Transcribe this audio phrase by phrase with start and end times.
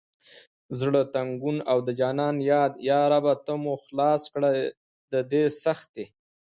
[0.79, 4.49] زړه تنګون او د جانان یاد یا ربه ته مو خلاص کړه
[5.31, 6.05] دې سختي…